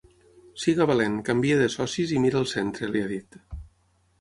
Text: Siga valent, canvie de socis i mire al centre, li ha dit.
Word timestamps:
Siga 0.61 0.87
valent, 0.91 1.17
canvie 1.27 1.59
de 1.61 1.67
socis 1.73 2.15
i 2.17 2.25
mire 2.25 2.41
al 2.41 2.51
centre, 2.55 2.91
li 2.95 3.05
ha 3.05 3.11
dit. 3.13 3.39